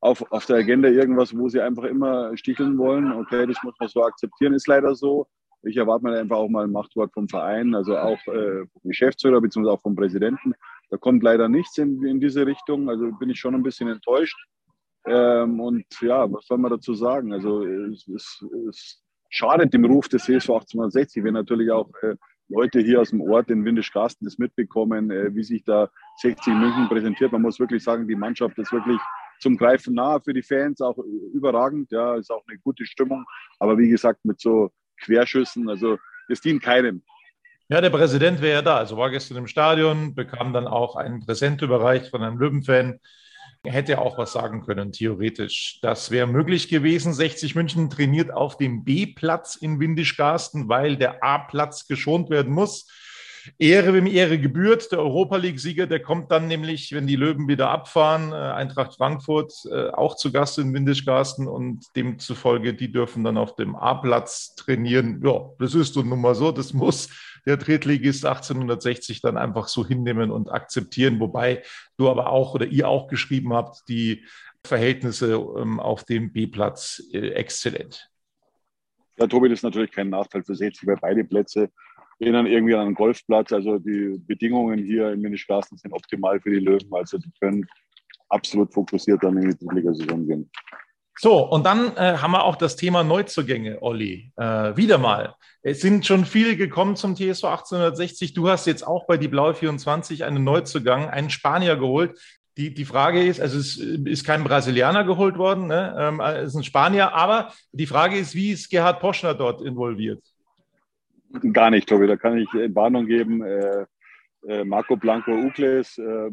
auf, 0.00 0.30
auf 0.30 0.46
der 0.46 0.56
Agenda 0.56 0.88
irgendwas, 0.88 1.36
wo 1.36 1.48
sie 1.48 1.60
einfach 1.60 1.84
immer 1.84 2.36
sticheln 2.36 2.76
wollen. 2.78 3.12
Okay, 3.12 3.46
das 3.46 3.56
muss 3.62 3.74
man 3.78 3.88
so 3.88 4.04
akzeptieren, 4.04 4.52
ist 4.52 4.66
leider 4.66 4.94
so. 4.94 5.26
Ich 5.62 5.76
erwarte 5.76 6.04
mir 6.04 6.18
einfach 6.18 6.36
auch 6.36 6.48
mal 6.48 6.64
ein 6.64 6.72
Machtwort 6.72 7.12
vom 7.12 7.28
Verein, 7.28 7.74
also 7.74 7.96
auch 7.96 8.18
äh, 8.26 8.66
vom 8.66 8.82
Geschäftsführer 8.84 9.40
bzw. 9.40 9.68
auch 9.68 9.80
vom 9.80 9.96
Präsidenten. 9.96 10.52
Da 10.90 10.96
kommt 10.96 11.22
leider 11.22 11.48
nichts 11.48 11.78
in, 11.78 12.04
in 12.04 12.20
diese 12.20 12.46
Richtung. 12.46 12.88
Also 12.88 13.10
bin 13.18 13.30
ich 13.30 13.38
schon 13.38 13.54
ein 13.54 13.62
bisschen 13.62 13.88
enttäuscht. 13.88 14.36
Ähm, 15.06 15.60
und 15.60 15.86
ja, 16.00 16.30
was 16.32 16.46
soll 16.46 16.58
man 16.58 16.70
dazu 16.70 16.94
sagen? 16.94 17.32
Also 17.32 17.64
es, 17.64 18.06
es, 18.08 18.44
es 18.68 19.02
schadet 19.30 19.72
dem 19.72 19.84
Ruf 19.84 20.08
des 20.08 20.24
CSV 20.24 20.50
1860, 20.50 21.22
wenn 21.24 21.34
natürlich 21.34 21.70
auch 21.70 21.90
äh, 22.02 22.16
Leute 22.48 22.80
hier 22.80 23.00
aus 23.00 23.10
dem 23.10 23.20
Ort 23.20 23.50
in 23.50 23.64
Windischgarsten 23.64 24.24
das 24.24 24.38
mitbekommen, 24.38 25.10
äh, 25.10 25.34
wie 25.34 25.42
sich 25.42 25.64
da 25.64 25.90
60 26.22 26.54
München 26.54 26.88
präsentiert. 26.88 27.32
Man 27.32 27.42
muss 27.42 27.60
wirklich 27.60 27.82
sagen, 27.82 28.06
die 28.08 28.16
Mannschaft 28.16 28.58
ist 28.58 28.72
wirklich 28.72 29.00
zum 29.40 29.56
Greifen 29.56 29.94
nahe 29.94 30.20
für 30.20 30.32
die 30.32 30.42
Fans, 30.42 30.80
auch 30.80 30.98
überragend. 31.32 31.90
Ja, 31.90 32.16
ist 32.16 32.30
auch 32.30 32.44
eine 32.48 32.58
gute 32.58 32.86
Stimmung. 32.86 33.24
Aber 33.58 33.78
wie 33.78 33.88
gesagt, 33.88 34.24
mit 34.24 34.40
so 34.40 34.70
Querschüssen, 35.02 35.68
also 35.68 35.98
es 36.28 36.40
dient 36.40 36.62
keinem. 36.62 37.02
Ja, 37.68 37.80
der 37.80 37.90
Präsident 37.90 38.40
wäre 38.40 38.54
ja 38.54 38.62
da. 38.62 38.76
Also 38.76 38.96
war 38.96 39.10
gestern 39.10 39.38
im 39.38 39.48
Stadion, 39.48 40.14
bekam 40.14 40.52
dann 40.52 40.68
auch 40.68 40.94
ein 40.94 41.20
Präsent 41.20 41.62
überreicht 41.62 42.08
von 42.08 42.22
einem 42.22 42.38
Löwenfan. 42.38 43.00
Hätte 43.64 44.00
auch 44.00 44.16
was 44.18 44.32
sagen 44.32 44.64
können, 44.64 44.92
theoretisch. 44.92 45.80
Das 45.82 46.12
wäre 46.12 46.28
möglich 46.28 46.68
gewesen. 46.68 47.12
60 47.12 47.56
München 47.56 47.90
trainiert 47.90 48.32
auf 48.32 48.56
dem 48.56 48.84
B-Platz 48.84 49.56
in 49.56 49.80
Windischgarsten, 49.80 50.68
weil 50.68 50.96
der 50.96 51.24
A-Platz 51.24 51.88
geschont 51.88 52.30
werden 52.30 52.52
muss. 52.52 52.86
Ehre, 53.58 53.92
wem 53.94 54.06
Ehre 54.06 54.38
gebührt. 54.38 54.92
Der 54.92 55.00
Europa 55.00 55.36
League-Sieger, 55.36 55.88
der 55.88 56.00
kommt 56.00 56.30
dann 56.30 56.46
nämlich, 56.46 56.92
wenn 56.92 57.08
die 57.08 57.16
Löwen 57.16 57.48
wieder 57.48 57.70
abfahren, 57.70 58.30
äh, 58.30 58.36
Eintracht 58.36 58.94
Frankfurt 58.94 59.52
äh, 59.70 59.88
auch 59.90 60.14
zu 60.14 60.30
Gast 60.30 60.58
in 60.58 60.72
Windischgarsten 60.72 61.48
und 61.48 61.84
demzufolge, 61.96 62.74
die 62.74 62.92
dürfen 62.92 63.24
dann 63.24 63.36
auf 63.36 63.56
dem 63.56 63.74
A-Platz 63.74 64.54
trainieren. 64.54 65.20
Ja, 65.24 65.50
das 65.58 65.74
ist 65.74 65.96
nun 65.96 66.20
mal 66.20 66.36
so, 66.36 66.52
das 66.52 66.72
muss 66.72 67.08
der 67.46 67.56
Drittligist 67.56 68.26
1860 68.26 69.22
dann 69.22 69.36
einfach 69.36 69.68
so 69.68 69.86
hinnehmen 69.86 70.30
und 70.30 70.50
akzeptieren, 70.50 71.20
wobei 71.20 71.62
du 71.96 72.10
aber 72.10 72.30
auch 72.30 72.54
oder 72.54 72.66
ihr 72.66 72.88
auch 72.88 73.06
geschrieben 73.06 73.52
habt, 73.52 73.88
die 73.88 74.24
Verhältnisse 74.64 75.34
ähm, 75.34 75.80
auf 75.80 76.04
dem 76.04 76.32
B-Platz 76.32 77.02
äh, 77.12 77.30
exzellent. 77.30 78.10
Ja, 79.18 79.26
Tobi, 79.26 79.48
das 79.48 79.60
ist 79.60 79.62
natürlich 79.62 79.92
kein 79.92 80.10
Nachteil 80.10 80.42
für 80.42 80.54
60, 80.54 80.86
weil 80.88 80.98
beide 81.00 81.24
Plätze 81.24 81.70
erinnern 82.18 82.46
irgendwie 82.46 82.74
an 82.74 82.86
einen 82.86 82.94
Golfplatz. 82.94 83.52
Also 83.52 83.78
die 83.78 84.20
Bedingungen 84.26 84.78
hier 84.78 85.12
in 85.12 85.20
Ministraßen 85.20 85.78
sind 85.78 85.92
optimal 85.92 86.40
für 86.40 86.50
die 86.50 86.58
Löwen. 86.58 86.92
Also 86.92 87.18
die 87.18 87.30
können 87.40 87.66
absolut 88.28 88.72
fokussiert 88.74 89.22
dann 89.22 89.36
in 89.38 89.50
die 89.50 89.56
Drittligasaison 89.56 90.26
gehen. 90.26 90.50
So, 91.18 91.38
und 91.38 91.64
dann 91.64 91.96
äh, 91.96 92.18
haben 92.18 92.32
wir 92.32 92.44
auch 92.44 92.56
das 92.56 92.76
Thema 92.76 93.02
Neuzugänge, 93.02 93.80
Olli. 93.80 94.32
Äh, 94.36 94.76
wieder 94.76 94.98
mal. 94.98 95.34
Es 95.62 95.80
sind 95.80 96.04
schon 96.06 96.26
viele 96.26 96.56
gekommen 96.56 96.94
zum 96.94 97.16
TSV 97.16 97.44
1860. 97.44 98.34
Du 98.34 98.48
hast 98.48 98.66
jetzt 98.66 98.86
auch 98.86 99.06
bei 99.06 99.16
die 99.16 99.28
Blaue 99.28 99.54
24 99.54 100.24
einen 100.24 100.44
Neuzugang, 100.44 101.08
einen 101.08 101.30
Spanier 101.30 101.76
geholt. 101.76 102.18
Die, 102.58 102.72
die 102.72 102.84
Frage 102.84 103.24
ist, 103.24 103.40
also 103.40 103.58
es 103.58 103.76
ist 103.76 104.24
kein 104.24 104.44
Brasilianer 104.44 105.04
geholt 105.04 105.36
worden, 105.36 105.66
ne? 105.66 105.94
ähm, 105.98 106.20
es 106.20 106.48
ist 106.48 106.56
ein 106.56 106.64
Spanier, 106.64 107.12
aber 107.12 107.52
die 107.72 107.86
Frage 107.86 108.16
ist, 108.16 108.34
wie 108.34 108.50
ist 108.50 108.70
Gerhard 108.70 109.00
Poschner 109.00 109.34
dort 109.34 109.60
involviert? 109.60 110.22
Gar 111.52 111.70
nicht, 111.70 111.86
Tobi, 111.86 112.06
da 112.06 112.16
kann 112.16 112.38
ich 112.38 112.48
Warnung 112.74 113.06
geben. 113.06 113.42
Äh, 113.42 113.84
äh, 114.48 114.64
Marco 114.64 114.96
Blanco 114.96 115.32
Ukles 115.32 115.98
äh, 115.98 116.30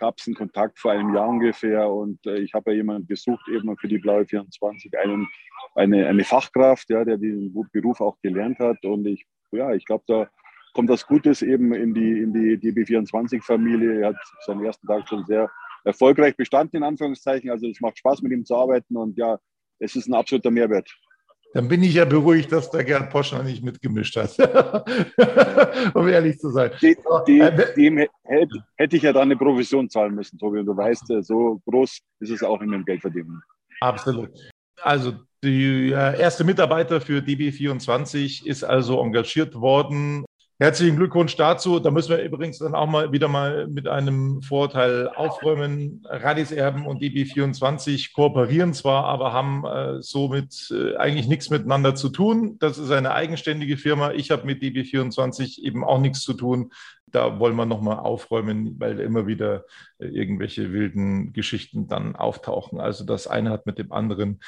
gab 0.00 0.18
es 0.18 0.26
einen 0.26 0.34
Kontakt 0.34 0.78
vor 0.80 0.90
einem 0.90 1.14
Jahr 1.14 1.28
ungefähr 1.28 1.88
und 1.88 2.18
äh, 2.26 2.38
ich 2.38 2.54
habe 2.54 2.72
ja 2.72 2.78
jemanden 2.78 3.06
gesucht, 3.06 3.46
eben 3.48 3.76
für 3.76 3.86
die 3.86 3.98
Blaue 3.98 4.26
24, 4.26 4.98
einen, 4.98 5.28
eine, 5.76 6.08
eine 6.08 6.24
Fachkraft, 6.24 6.90
ja, 6.90 7.04
der 7.04 7.18
diesen 7.18 7.54
Beruf 7.72 8.00
auch 8.00 8.16
gelernt 8.22 8.58
hat 8.58 8.84
und 8.84 9.06
ich, 9.06 9.24
ja, 9.52 9.72
ich 9.74 9.84
glaube, 9.84 10.04
da 10.08 10.28
kommt 10.72 10.88
was 10.88 11.06
Gutes 11.06 11.42
eben 11.42 11.72
in 11.74 11.94
die, 11.94 12.22
in 12.22 12.32
die 12.32 12.56
DB24-Familie. 12.56 14.00
Er 14.00 14.08
hat 14.08 14.16
seinen 14.46 14.64
ersten 14.64 14.86
Tag 14.86 15.08
schon 15.08 15.24
sehr 15.26 15.50
erfolgreich 15.84 16.36
bestanden, 16.36 16.76
in 16.76 16.84
Anführungszeichen. 16.84 17.50
Also 17.50 17.68
es 17.68 17.80
macht 17.80 17.98
Spaß, 17.98 18.22
mit 18.22 18.32
ihm 18.32 18.44
zu 18.44 18.56
arbeiten 18.56 18.96
und 18.96 19.16
ja, 19.16 19.38
es 19.78 19.96
ist 19.96 20.08
ein 20.08 20.14
absoluter 20.14 20.50
Mehrwert. 20.50 20.90
Dann 21.52 21.66
bin 21.66 21.82
ich 21.82 21.94
ja 21.94 22.04
beruhigt, 22.04 22.52
dass 22.52 22.70
der 22.70 22.84
Gerd 22.84 23.10
Poschner 23.10 23.42
nicht 23.42 23.64
mitgemischt 23.64 24.16
hat, 24.16 24.36
um 25.94 26.06
ehrlich 26.06 26.38
zu 26.38 26.50
sein. 26.50 26.70
Die, 26.80 26.96
die, 27.26 27.40
äh, 27.40 27.74
dem 27.74 27.98
hätte, 27.98 28.64
hätte 28.76 28.96
ich 28.96 29.02
ja 29.02 29.12
dann 29.12 29.22
eine 29.22 29.36
Provision 29.36 29.90
zahlen 29.90 30.14
müssen, 30.14 30.38
Tobi. 30.38 30.60
Und 30.60 30.66
du 30.66 30.76
weißt, 30.76 31.10
äh, 31.10 31.22
so 31.22 31.60
groß 31.66 31.98
ist 32.20 32.30
es 32.30 32.44
auch 32.44 32.60
in 32.60 32.70
dem 32.70 32.84
Geldverdienen. 32.84 33.42
Absolut. 33.80 34.30
Also 34.80 35.14
der 35.42 36.18
erste 36.18 36.44
Mitarbeiter 36.44 37.00
für 37.00 37.20
DB24 37.20 38.46
ist 38.46 38.62
also 38.62 39.02
engagiert 39.02 39.54
worden. 39.54 40.24
Herzlichen 40.62 40.96
Glückwunsch 40.96 41.36
dazu. 41.36 41.80
Da 41.80 41.90
müssen 41.90 42.10
wir 42.10 42.22
übrigens 42.22 42.58
dann 42.58 42.74
auch 42.74 42.86
mal 42.86 43.12
wieder 43.12 43.28
mal 43.28 43.66
mit 43.66 43.88
einem 43.88 44.42
Vorteil 44.42 45.08
aufräumen. 45.08 46.02
Radis 46.04 46.52
Erben 46.52 46.86
und 46.86 47.00
DB24 47.00 48.12
kooperieren 48.12 48.74
zwar, 48.74 49.06
aber 49.06 49.32
haben 49.32 49.64
äh, 49.64 50.02
somit 50.02 50.70
äh, 50.70 50.96
eigentlich 50.96 51.28
nichts 51.28 51.48
miteinander 51.48 51.94
zu 51.94 52.10
tun. 52.10 52.58
Das 52.58 52.76
ist 52.76 52.90
eine 52.90 53.14
eigenständige 53.14 53.78
Firma. 53.78 54.10
Ich 54.10 54.30
habe 54.30 54.44
mit 54.44 54.62
DB24 54.62 55.62
eben 55.62 55.82
auch 55.82 55.98
nichts 55.98 56.20
zu 56.20 56.34
tun. 56.34 56.74
Da 57.06 57.38
wollen 57.38 57.56
wir 57.56 57.64
nochmal 57.64 57.96
aufräumen, 57.96 58.78
weil 58.78 59.00
immer 59.00 59.26
wieder 59.26 59.64
äh, 59.98 60.08
irgendwelche 60.08 60.74
wilden 60.74 61.32
Geschichten 61.32 61.88
dann 61.88 62.16
auftauchen. 62.16 62.80
Also 62.80 63.06
das 63.06 63.26
eine 63.26 63.48
hat 63.48 63.64
mit 63.64 63.78
dem 63.78 63.92
anderen 63.92 64.40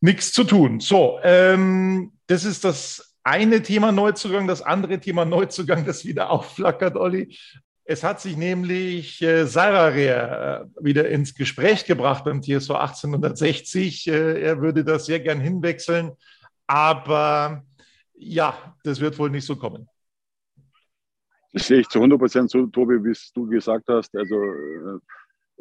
nichts 0.00 0.32
zu 0.32 0.44
tun. 0.44 0.78
So, 0.78 1.18
ähm, 1.24 2.12
das 2.28 2.44
ist 2.44 2.64
das 2.64 3.15
eine 3.26 3.60
Thema 3.60 3.90
Neuzugang, 3.90 4.46
das 4.46 4.62
andere 4.62 5.00
Thema 5.00 5.24
Neuzugang, 5.24 5.84
das 5.84 6.04
wieder 6.04 6.30
aufflackert, 6.30 6.96
Olli. 6.96 7.36
Es 7.84 8.04
hat 8.04 8.20
sich 8.20 8.36
nämlich 8.36 9.20
äh, 9.20 9.46
Sararea 9.46 10.60
äh, 10.60 10.66
wieder 10.80 11.08
ins 11.08 11.34
Gespräch 11.34 11.84
gebracht 11.84 12.24
beim 12.24 12.40
TSV 12.40 12.70
1860. 12.70 14.06
Äh, 14.06 14.42
er 14.42 14.60
würde 14.60 14.84
das 14.84 15.06
sehr 15.06 15.18
gern 15.18 15.40
hinwechseln, 15.40 16.12
aber 16.68 17.64
ja, 18.14 18.76
das 18.84 19.00
wird 19.00 19.18
wohl 19.18 19.30
nicht 19.30 19.44
so 19.44 19.56
kommen. 19.56 19.88
Das 21.52 21.66
sehe 21.66 21.80
ich 21.80 21.88
zu 21.88 21.98
100 21.98 22.20
Prozent 22.20 22.50
so, 22.50 22.64
Tobi, 22.66 23.02
wie 23.02 23.16
du 23.34 23.46
gesagt 23.48 23.88
hast. 23.88 24.14
Also 24.16 24.36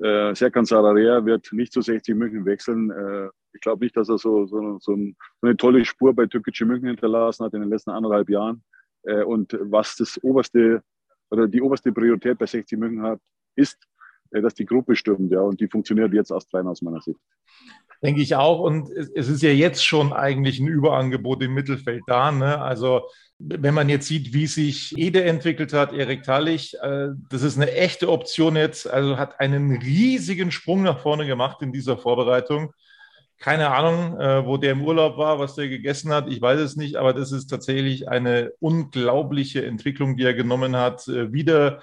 äh, 0.02 0.36
Serkan 0.36 0.66
Sararea 0.66 1.26
wird 1.26 1.52
nicht 1.54 1.72
zu 1.72 1.82
60 1.82 2.16
München 2.16 2.46
wechseln. 2.46 2.92
Äh, 2.92 3.30
ich 3.54 3.62
glaube 3.62 3.84
nicht, 3.84 3.96
dass 3.96 4.10
er 4.10 4.18
so, 4.18 4.46
so, 4.46 4.78
so, 4.80 4.94
ein, 4.94 5.16
so, 5.42 5.48
eine 5.48 5.58
tolle 5.58 5.86
Spur 5.86 6.14
bei 6.14 6.26
Türkische 6.26 6.66
München 6.66 6.90
hinterlassen 6.90 7.46
hat 7.46 7.54
in 7.54 7.62
den 7.62 7.70
letzten 7.70 7.92
anderthalb 7.92 8.30
Jahren. 8.30 8.64
Äh, 9.04 9.24
und 9.24 9.58
was 9.62 9.96
das 9.96 10.22
oberste 10.22 10.82
oder 11.30 11.48
die 11.48 11.62
oberste 11.62 11.92
Priorität 11.92 12.38
bei 12.38 12.46
60 12.46 12.78
München 12.78 13.04
hat, 13.04 13.20
ist, 13.56 13.78
äh, 14.32 14.42
dass 14.42 14.54
die 14.54 14.66
Gruppe 14.66 14.96
stimmt. 14.96 15.32
Ja, 15.32 15.42
und 15.42 15.60
die 15.62 15.68
funktioniert 15.68 16.14
jetzt 16.14 16.32
erst 16.32 16.54
rein 16.54 16.68
aus 16.68 16.82
meiner 16.82 17.02
Sicht. 17.02 17.20
Denke 18.04 18.22
ich 18.22 18.36
auch. 18.36 18.60
Und 18.60 18.90
es 18.92 19.30
ist 19.30 19.42
ja 19.42 19.52
jetzt 19.52 19.86
schon 19.86 20.12
eigentlich 20.12 20.60
ein 20.60 20.68
Überangebot 20.68 21.42
im 21.42 21.54
Mittelfeld 21.54 22.04
da. 22.08 22.32
Ne? 22.32 22.62
Also 22.62 23.08
wenn 23.40 23.74
man 23.74 23.90
jetzt 23.90 24.08
sieht, 24.08 24.34
wie 24.34 24.48
sich 24.48 24.98
Ede 24.98 25.24
entwickelt 25.26 25.74
hat, 25.74 25.94
Erik 25.94 26.24
Tallich, 26.24 26.76
äh, 26.82 27.10
das 27.30 27.42
ist 27.42 27.58
eine 27.58 27.72
echte 27.72 28.10
Option 28.10 28.56
jetzt. 28.56 28.90
Also 28.90 29.18
hat 29.18 29.40
einen 29.40 29.78
riesigen 29.78 30.52
Sprung 30.52 30.84
nach 30.84 31.00
vorne 31.00 31.26
gemacht 31.26 31.62
in 31.62 31.74
dieser 31.74 31.98
Vorbereitung. 31.98 32.74
Keine 33.38 33.72
Ahnung, 33.72 34.18
äh, 34.20 34.46
wo 34.46 34.56
der 34.56 34.72
im 34.72 34.86
Urlaub 34.86 35.18
war, 35.18 35.40
was 35.40 35.56
der 35.56 35.68
gegessen 35.68 36.14
hat. 36.14 36.30
Ich 36.30 36.42
weiß 36.42 36.60
es 36.62 36.78
nicht, 36.78 36.96
aber 36.96 37.14
das 37.14 37.34
ist 37.34 37.48
tatsächlich 37.48 38.08
eine 38.08 38.54
unglaubliche 38.60 39.66
Entwicklung, 39.66 40.16
die 40.16 40.24
er 40.24 40.34
genommen 40.34 40.76
hat. 40.76 41.08
Äh, 41.08 41.34
wieder 41.34 41.82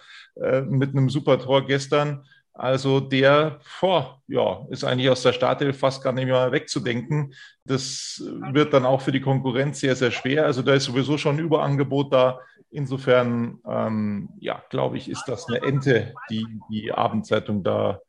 mit 0.66 0.97
einem 0.97 1.11
super 1.11 1.38
Tor 1.38 1.66
gestern. 1.66 2.25
Also 2.54 3.00
der 3.00 3.61
boah, 3.80 4.21
ja, 4.26 4.66
ist 4.68 4.85
eigentlich 4.85 5.09
aus 5.09 5.23
der 5.23 5.32
Startelf 5.32 5.78
fast 5.78 6.02
gar 6.02 6.12
nicht 6.12 6.26
mehr 6.26 6.52
wegzudenken. 6.52 7.35
Das 7.64 8.23
wird 8.52 8.75
dann 8.75 8.85
auch 8.85 9.00
für 9.00 9.12
die 9.12 9.23
Konkurrenz 9.23 9.80
sehr, 9.80 9.97
sehr 9.97 10.11
schwer. 10.11 10.44
Also 10.44 10.62
da 10.62 10.75
ist 10.75 10.85
sowieso 10.85 11.16
schon 11.16 11.37
ein 11.37 11.44
Überangebot 11.44 12.12
da. 12.12 12.40
Insofern, 12.71 13.59
ähm, 13.68 14.30
ja, 14.38 14.62
glaube 14.71 14.97
ich, 14.97 15.11
ist 15.11 15.25
das 15.26 15.47
eine 15.49 15.62
Ente, 15.62 16.14
die 16.30 16.47
die 16.71 16.92
Abendzeitung 16.92 17.62
da 17.62 18.00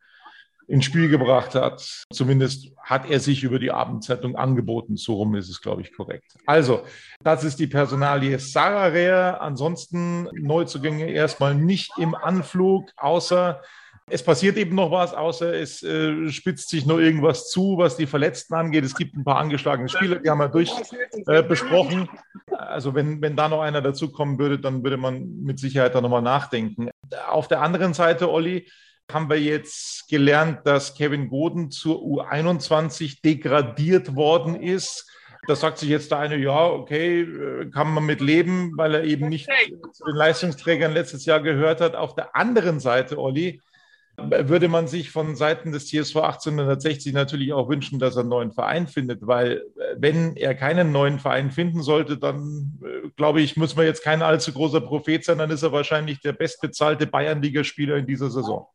ins 0.68 0.86
Spiel 0.86 1.10
gebracht 1.10 1.56
hat. 1.56 2.06
Zumindest 2.12 2.72
hat 2.82 3.10
er 3.10 3.20
sich 3.20 3.44
über 3.44 3.60
die 3.60 3.72
Abendzeitung 3.72 4.36
angeboten. 4.36 4.96
So 4.96 5.16
rum 5.16 5.36
ist 5.36 5.50
es, 5.50 5.62
glaube 5.62 5.82
ich, 5.82 5.94
korrekt. 5.94 6.36
Also, 6.46 6.84
das 7.24 7.44
ist 7.44 7.60
die 7.60 7.68
Personalie 7.68 8.40
Sarah 8.40 8.88
Rea. 8.88 9.38
Ansonsten 9.38 10.30
Neuzugänge 10.34 11.10
erstmal 11.10 11.56
nicht 11.56 11.92
im 11.98 12.16
Anflug, 12.16 12.90
außer 12.98 13.62
es 14.10 14.24
passiert 14.24 14.58
eben 14.58 14.76
noch 14.76 14.92
was, 14.92 15.14
außer 15.14 15.54
es 15.54 15.82
äh, 15.82 16.30
spitzt 16.30 16.70
sich 16.70 16.86
noch 16.86 17.00
irgendwas 17.00 17.50
zu, 17.50 17.78
was 17.78 17.96
die 17.96 18.06
Verletzten 18.06 18.54
angeht. 18.54 18.84
Es 18.84 18.96
gibt 18.96 19.16
ein 19.16 19.24
paar 19.24 19.38
angeschlagene 19.38 19.90
Spieler, 19.90 20.18
die 20.18 20.30
haben 20.30 20.40
wir 20.40 20.50
durch 20.50 20.72
äh, 21.28 21.42
besprochen. 21.42 22.10
Also 22.52 22.94
wenn, 22.96 23.22
wenn 23.22 23.36
da 23.36 23.48
noch 23.48 23.62
einer 23.62 23.82
dazukommen 23.82 24.38
würde, 24.40 24.60
dann 24.60 24.84
würde 24.84 24.98
man 24.98 25.42
mit 25.42 25.60
Sicherheit 25.60 25.96
da 25.96 26.02
nochmal 26.02 26.22
nachdenken. 26.22 26.90
Auf 27.28 27.48
der 27.48 27.62
anderen 27.62 27.94
Seite, 27.94 28.30
Olli, 28.30 28.68
haben 29.12 29.30
wir 29.30 29.40
jetzt 29.40 30.10
gelernt, 30.10 30.60
dass 30.66 30.96
Kevin 30.96 31.30
Goden 31.30 31.72
zur 31.72 32.00
U21 32.00 33.22
degradiert 33.22 34.16
worden 34.16 34.56
ist. 34.56 35.10
Da 35.48 35.56
sagt 35.56 35.78
sich 35.78 35.90
jetzt 35.90 36.12
der 36.12 36.20
eine, 36.20 36.38
ja, 36.38 36.68
okay, 36.68 37.22
äh, 37.22 37.70
kann 37.70 37.94
man 37.94 38.06
mit 38.06 38.22
leben, 38.22 38.74
weil 38.78 38.96
er 38.96 39.04
eben 39.04 39.30
nicht 39.30 39.50
zu 39.92 40.06
den 40.06 40.16
Leistungsträgern 40.16 40.94
letztes 40.94 41.26
Jahr 41.26 41.42
gehört 41.42 41.82
hat. 41.82 41.96
Auf 41.96 42.16
der 42.16 42.36
anderen 42.36 42.80
Seite, 42.80 43.18
Olli, 43.18 43.62
würde 44.18 44.68
man 44.68 44.88
sich 44.88 45.10
von 45.10 45.36
Seiten 45.36 45.72
des 45.72 45.88
TSV 45.88 46.18
1860 46.18 47.14
natürlich 47.14 47.52
auch 47.52 47.68
wünschen, 47.68 47.98
dass 47.98 48.16
er 48.16 48.22
einen 48.22 48.30
neuen 48.30 48.52
Verein 48.52 48.88
findet, 48.88 49.26
weil 49.26 49.64
äh, 49.76 49.96
wenn 49.98 50.36
er 50.36 50.54
keinen 50.54 50.92
neuen 50.92 51.18
Verein 51.18 51.50
finden 51.50 51.82
sollte, 51.82 52.18
dann 52.18 52.80
äh, 52.84 53.10
glaube 53.16 53.42
ich, 53.42 53.58
muss 53.58 53.76
man 53.76 53.86
jetzt 53.86 54.04
kein 54.04 54.22
allzu 54.22 54.54
großer 54.54 54.82
Prophet 54.82 55.24
sein, 55.26 55.40
dann 55.40 55.50
ist 55.50 55.64
er 55.64 55.72
wahrscheinlich 55.72 56.20
der 56.22 56.34
bestbezahlte 56.34 57.08
Bayernligaspieler 57.08 57.98
in 57.98 58.06
dieser 58.06 58.30
Saison. 58.30 58.68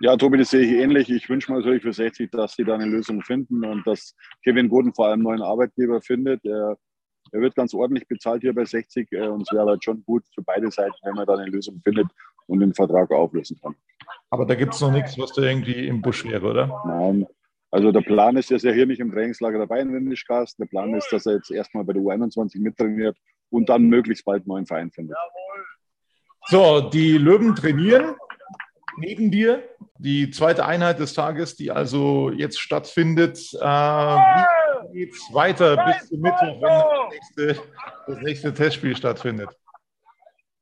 Ja, 0.00 0.16
Tobi, 0.16 0.38
das 0.38 0.50
sehe 0.50 0.62
ich 0.62 0.72
ähnlich. 0.72 1.10
Ich 1.10 1.28
wünsche 1.28 1.50
mir 1.50 1.58
natürlich 1.58 1.82
für 1.82 1.92
60, 1.92 2.30
dass 2.30 2.54
sie 2.54 2.64
da 2.64 2.74
eine 2.74 2.86
Lösung 2.86 3.22
finden 3.22 3.64
und 3.64 3.86
dass 3.86 4.14
Kevin 4.44 4.68
Goden 4.68 4.94
vor 4.94 5.06
allem 5.06 5.14
einen 5.14 5.22
neuen 5.22 5.42
Arbeitgeber 5.42 6.00
findet. 6.00 6.44
Er, 6.44 6.76
er 7.32 7.40
wird 7.40 7.54
ganz 7.54 7.72
ordentlich 7.74 8.06
bezahlt 8.06 8.42
hier 8.42 8.54
bei 8.54 8.64
60 8.64 9.12
äh, 9.12 9.28
und 9.28 9.42
es 9.42 9.52
wäre 9.52 9.66
halt 9.66 9.84
schon 9.84 10.02
gut 10.04 10.24
für 10.34 10.42
beide 10.42 10.70
Seiten, 10.70 10.94
wenn 11.02 11.14
man 11.14 11.26
da 11.26 11.34
eine 11.34 11.50
Lösung 11.50 11.80
findet 11.84 12.06
und 12.46 12.60
den 12.60 12.74
Vertrag 12.74 13.10
auflösen 13.10 13.58
kann. 13.60 13.74
Aber 14.30 14.44
da 14.44 14.54
gibt 14.54 14.74
es 14.74 14.80
noch 14.80 14.90
nichts, 14.90 15.18
was 15.18 15.32
da 15.32 15.42
irgendwie 15.42 15.86
im 15.86 16.02
Busch 16.02 16.24
wäre, 16.24 16.46
oder? 16.46 16.82
Nein. 16.86 17.26
Also 17.70 17.92
der 17.92 18.00
Plan 18.00 18.36
ist, 18.36 18.50
er 18.50 18.56
ist 18.56 18.62
ja 18.62 18.72
hier 18.72 18.86
nicht 18.86 19.00
im 19.00 19.12
Trainingslager 19.12 19.58
dabei 19.58 19.80
in 19.80 19.92
Windischkast. 19.92 20.58
Der 20.58 20.66
Plan 20.66 20.94
ist, 20.94 21.12
dass 21.12 21.26
er 21.26 21.34
jetzt 21.34 21.50
erstmal 21.50 21.84
bei 21.84 21.92
der 21.92 22.02
U21 22.02 22.60
mittrainiert 22.60 23.16
und 23.50 23.68
dann 23.68 23.84
möglichst 23.84 24.24
bald 24.24 24.42
einen 24.42 24.48
neuen 24.48 24.66
Verein 24.66 24.90
findet. 24.90 25.16
So, 26.48 26.80
die 26.80 27.18
Löwen 27.18 27.54
trainieren 27.54 28.14
neben 28.98 29.30
dir. 29.30 29.62
Die 29.98 30.30
zweite 30.30 30.64
Einheit 30.66 30.98
des 31.00 31.14
Tages, 31.14 31.56
die 31.56 31.70
also 31.70 32.30
jetzt 32.30 32.60
stattfindet. 32.60 33.38
Äh, 33.54 33.66
wie 34.92 34.98
geht 34.98 35.14
es 35.14 35.28
weiter 35.32 35.84
bis 35.86 36.08
zum 36.08 36.20
Mittwoch, 36.20 36.60
wenn 36.60 36.68
das 36.68 37.10
nächste, 37.10 37.62
das 38.06 38.18
nächste 38.20 38.54
Testspiel 38.54 38.96
stattfindet? 38.96 39.48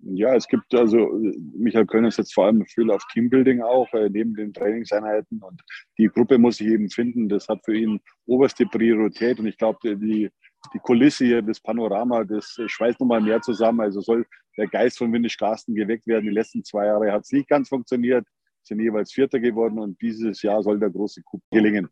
Ja, 0.06 0.34
es 0.34 0.46
gibt 0.46 0.75
also, 0.75 1.18
Michael 1.56 1.87
Kölner 1.87 2.11
setzt 2.11 2.34
vor 2.34 2.46
allem 2.46 2.66
viel 2.66 2.90
auf 2.90 3.02
Teambuilding 3.12 3.62
auch, 3.62 3.92
äh, 3.94 4.11
neben 4.11 4.34
den 4.34 4.52
Trainingseinheiten. 4.52 5.42
Und 5.42 5.62
die 5.99 6.08
Gruppe 6.08 6.37
muss 6.37 6.58
sich 6.58 6.66
eben 6.66 6.90
finden. 6.90 7.28
Das 7.28 7.49
hat 7.49 7.64
für 7.64 7.76
ihn 7.76 8.00
oberste 8.26 8.66
Priorität. 8.66 9.38
Und 9.38 9.46
ich 9.46 9.56
glaube, 9.56 9.78
die, 9.96 10.30
die 10.75 10.78
Kulisse 10.78 11.25
hier, 11.25 11.42
das 11.42 11.61
Panorama, 11.61 12.25
das 12.25 12.58
schweißt 12.66 13.00
nochmal 13.00 13.23
mehr 13.23 13.40
zusammen. 13.40 13.80
Also 13.80 14.00
soll 14.00 14.26
der 14.58 14.66
Geist 14.66 14.99
von 14.99 15.12
Windisch 15.12 15.38
Carsten 15.38 15.75
geweckt 15.75 16.06
werden. 16.06 16.25
Die 16.25 16.34
letzten 16.34 16.64
zwei 16.64 16.87
Jahre 16.87 17.11
hat 17.11 17.23
es 17.23 17.32
nicht 17.32 17.49
ganz 17.49 17.68
funktioniert, 17.68 18.26
sind 18.62 18.80
jeweils 18.80 19.12
Vierter 19.12 19.40
geworden 19.40 19.78
und 19.78 20.00
dieses 20.00 20.42
Jahr 20.42 20.62
soll 20.62 20.78
der 20.78 20.90
große 20.90 21.23
Coup 21.23 21.42
gelingen. 21.50 21.88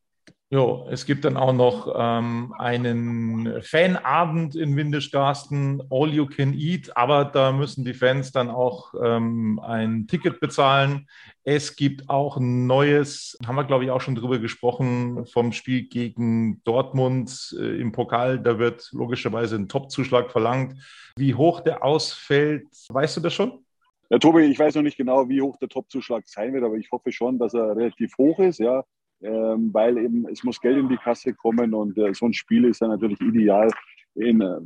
Jo, 0.54 0.86
es 0.90 1.06
gibt 1.06 1.24
dann 1.24 1.38
auch 1.38 1.54
noch 1.54 1.94
ähm, 1.98 2.52
einen 2.58 3.62
Fanabend 3.62 4.54
in 4.54 4.76
Windischgarsten, 4.76 5.82
All 5.88 6.10
You 6.10 6.26
Can 6.26 6.52
Eat, 6.52 6.94
aber 6.94 7.24
da 7.24 7.52
müssen 7.52 7.86
die 7.86 7.94
Fans 7.94 8.32
dann 8.32 8.50
auch 8.50 8.92
ähm, 9.02 9.58
ein 9.60 10.06
Ticket 10.08 10.40
bezahlen. 10.40 11.08
Es 11.42 11.74
gibt 11.74 12.10
auch 12.10 12.36
ein 12.36 12.66
neues, 12.66 13.38
haben 13.46 13.56
wir 13.56 13.64
glaube 13.64 13.84
ich 13.84 13.90
auch 13.90 14.02
schon 14.02 14.14
drüber 14.14 14.40
gesprochen, 14.40 15.24
vom 15.24 15.52
Spiel 15.52 15.84
gegen 15.88 16.62
Dortmund 16.64 17.56
äh, 17.58 17.80
im 17.80 17.92
Pokal. 17.92 18.38
Da 18.38 18.58
wird 18.58 18.90
logischerweise 18.92 19.56
ein 19.56 19.70
Topzuschlag 19.70 20.30
verlangt. 20.30 20.74
Wie 21.16 21.34
hoch 21.34 21.60
der 21.60 21.82
ausfällt, 21.82 22.66
weißt 22.90 23.16
du 23.16 23.20
das 23.22 23.32
schon? 23.32 23.64
Ja, 24.10 24.18
Tobi, 24.18 24.42
ich 24.42 24.58
weiß 24.58 24.74
noch 24.74 24.82
nicht 24.82 24.98
genau, 24.98 25.30
wie 25.30 25.40
hoch 25.40 25.56
der 25.56 25.70
Topzuschlag 25.70 26.28
sein 26.28 26.52
wird, 26.52 26.62
aber 26.62 26.74
ich 26.74 26.92
hoffe 26.92 27.10
schon, 27.10 27.38
dass 27.38 27.54
er 27.54 27.74
relativ 27.74 28.18
hoch 28.18 28.38
ist. 28.38 28.58
Ja 28.58 28.84
ähm, 29.22 29.70
weil 29.72 29.98
eben 29.98 30.26
es 30.28 30.42
muss 30.44 30.60
Geld 30.60 30.78
in 30.78 30.88
die 30.88 30.96
Kasse 30.96 31.32
kommen 31.32 31.74
und 31.74 31.96
äh, 31.98 32.12
so 32.14 32.26
ein 32.26 32.32
Spiel 32.32 32.64
ist 32.64 32.80
ja 32.80 32.88
natürlich 32.88 33.20
ideal. 33.20 33.70
In, 34.14 34.42
äh, 34.42 34.60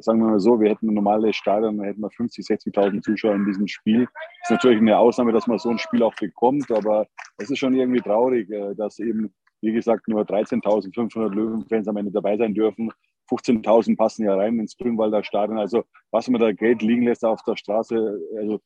sagen 0.00 0.20
wir 0.20 0.30
mal 0.30 0.40
so, 0.40 0.60
wir 0.60 0.70
hätten 0.70 0.88
ein 0.88 0.94
normales 0.94 1.36
Stadion, 1.36 1.78
da 1.78 1.84
hätten 1.84 2.00
wir 2.00 2.10
50, 2.10 2.44
60.000 2.44 3.02
Zuschauer 3.02 3.36
in 3.36 3.46
diesem 3.46 3.68
Spiel. 3.68 4.08
Ist 4.42 4.50
natürlich 4.50 4.78
eine 4.78 4.98
Ausnahme, 4.98 5.32
dass 5.32 5.46
man 5.46 5.58
so 5.58 5.70
ein 5.70 5.78
Spiel 5.78 6.02
auch 6.02 6.14
bekommt, 6.16 6.70
aber 6.72 7.06
es 7.38 7.50
ist 7.50 7.58
schon 7.58 7.74
irgendwie 7.74 8.00
traurig, 8.00 8.50
äh, 8.50 8.74
dass 8.74 8.98
eben, 8.98 9.32
wie 9.60 9.72
gesagt, 9.72 10.08
nur 10.08 10.22
13.500 10.22 11.28
Löwenfans 11.32 11.86
am 11.86 11.98
Ende 11.98 12.10
dabei 12.10 12.36
sein 12.36 12.54
dürfen. 12.54 12.90
15.000 13.30 13.96
passen 13.96 14.24
ja 14.24 14.34
rein 14.34 14.58
ins 14.58 14.76
Grünwalder 14.76 15.22
Stadion. 15.22 15.58
Also 15.58 15.84
was 16.10 16.28
man 16.28 16.40
da 16.40 16.50
Geld 16.50 16.82
liegen 16.82 17.04
lässt 17.04 17.24
auf 17.24 17.42
der 17.44 17.56
Straße, 17.56 18.18
also 18.36 18.60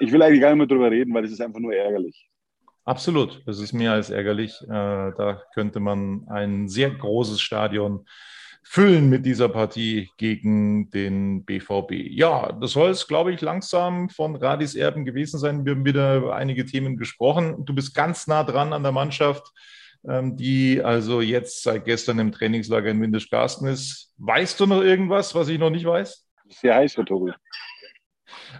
ich 0.00 0.12
will 0.12 0.22
eigentlich 0.22 0.40
gar 0.40 0.50
nicht 0.50 0.58
mehr 0.58 0.66
drüber 0.66 0.90
reden, 0.90 1.14
weil 1.14 1.24
es 1.24 1.32
ist 1.32 1.40
einfach 1.40 1.60
nur 1.60 1.74
ärgerlich. 1.74 2.28
Absolut, 2.86 3.42
das 3.46 3.58
ist 3.58 3.72
mehr 3.72 3.92
als 3.92 4.10
ärgerlich. 4.10 4.62
Äh, 4.62 4.68
da 4.68 5.42
könnte 5.54 5.80
man 5.80 6.24
ein 6.28 6.68
sehr 6.68 6.88
großes 6.88 7.40
Stadion 7.40 8.06
füllen 8.62 9.10
mit 9.10 9.26
dieser 9.26 9.48
Partie 9.48 10.08
gegen 10.18 10.88
den 10.90 11.44
BVB. 11.44 11.92
Ja, 12.10 12.52
das 12.52 12.72
soll 12.72 12.90
es, 12.90 13.08
glaube 13.08 13.32
ich, 13.32 13.40
langsam 13.40 14.08
von 14.08 14.36
Radis 14.36 14.76
Erben 14.76 15.04
gewesen 15.04 15.38
sein. 15.40 15.64
Wir 15.64 15.72
haben 15.72 15.84
wieder 15.84 16.16
über 16.16 16.36
einige 16.36 16.64
Themen 16.64 16.96
gesprochen. 16.96 17.64
Du 17.64 17.74
bist 17.74 17.92
ganz 17.92 18.28
nah 18.28 18.44
dran 18.44 18.72
an 18.72 18.84
der 18.84 18.92
Mannschaft, 18.92 19.52
ähm, 20.08 20.36
die 20.36 20.80
also 20.80 21.20
jetzt 21.20 21.64
seit 21.64 21.86
gestern 21.86 22.20
im 22.20 22.30
Trainingslager 22.30 22.90
in 22.90 23.02
Windischgarsten 23.02 23.66
ist. 23.66 24.12
Weißt 24.18 24.60
du 24.60 24.66
noch 24.66 24.82
irgendwas, 24.82 25.34
was 25.34 25.48
ich 25.48 25.58
noch 25.58 25.70
nicht 25.70 25.86
weiß? 25.86 26.24
Sehr 26.50 26.76
heiß, 26.76 26.96
Herr 26.96 27.04
Tobi. 27.04 27.32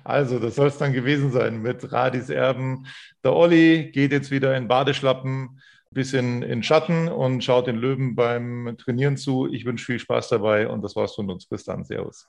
Also, 0.04 0.38
das 0.38 0.54
soll 0.54 0.68
es 0.68 0.78
dann 0.78 0.92
gewesen 0.92 1.32
sein 1.32 1.62
mit 1.62 1.92
Radis 1.92 2.30
Erben. 2.30 2.86
Der 3.24 3.34
Olli 3.34 3.90
geht 3.90 4.12
jetzt 4.12 4.30
wieder 4.30 4.56
in 4.56 4.68
Badeschlappen 4.68 5.60
bisschen 5.96 6.42
in 6.42 6.62
Schatten 6.62 7.08
und 7.08 7.42
schaut 7.42 7.66
den 7.66 7.76
Löwen 7.76 8.14
beim 8.14 8.76
Trainieren 8.78 9.16
zu. 9.16 9.48
Ich 9.50 9.64
wünsche 9.64 9.86
viel 9.86 9.98
Spaß 9.98 10.28
dabei 10.28 10.68
und 10.68 10.82
das 10.82 10.94
war's 10.94 11.14
von 11.14 11.28
uns. 11.30 11.46
Bis 11.46 11.64
dann. 11.64 11.84
Servus. 11.84 12.28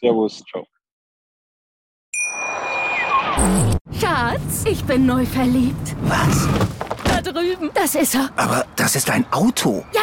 Servus. 0.00 0.42
Ciao. 0.50 0.66
Schatz, 3.92 4.64
ich 4.66 4.84
bin 4.84 5.06
neu 5.06 5.24
verliebt. 5.24 5.96
Was? 6.02 6.48
Da 7.04 7.22
drüben. 7.22 7.70
Das 7.74 7.94
ist 7.94 8.14
er. 8.16 8.30
Aber 8.36 8.66
das 8.74 8.96
ist 8.96 9.08
ein 9.08 9.24
Auto. 9.32 9.84
Ja, 9.94 10.02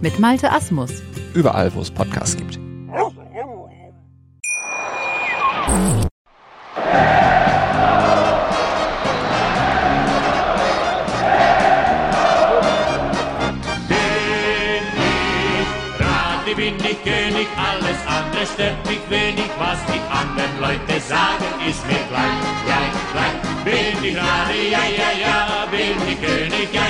mit 0.00 0.18
Malte 0.18 0.50
Asmus. 0.50 0.90
Überall, 1.34 1.72
wo 1.74 1.80
es 1.80 1.90
Podcasts 1.90 2.36
gibt. 2.36 2.58
Bin 13.88 13.96
ich 14.96 15.66
Radi, 16.00 16.54
bin 16.54 16.74
ich 16.76 17.02
König, 17.04 17.48
alles 17.56 17.98
andere 18.06 18.46
stört 18.46 18.86
mich 18.86 19.00
wenig, 19.08 19.50
was 19.58 19.78
die 19.86 20.00
anderen 20.10 20.60
Leute 20.60 21.00
sagen, 21.00 21.44
ist 21.68 21.86
mir 21.86 22.02
gleich, 22.08 22.40
gleich, 22.66 22.94
gleich. 23.12 23.36
Bin 23.64 24.04
ich 24.04 24.16
Radi, 24.16 24.70
ja, 24.70 24.84
ja, 24.98 25.10
ja, 25.24 25.66
bin 25.70 25.96
ich 26.08 26.20
König, 26.20 26.68
ja, 26.72 26.89